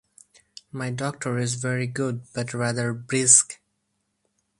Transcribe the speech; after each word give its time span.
My 0.71 0.89
doctor 0.89 1.37
is 1.37 1.53
very 1.53 1.85
good 1.85 2.23
but 2.33 2.55
rather 2.55 2.91
brisk. 2.91 3.59